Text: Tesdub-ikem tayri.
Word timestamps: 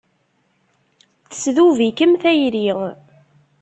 Tesdub-ikem 1.29 2.11
tayri. 2.21 2.69